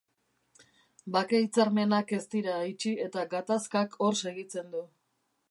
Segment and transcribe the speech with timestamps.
[1.15, 4.85] Bake hitzarmenak ez dira itxi eta gatazkak hor segitzen du.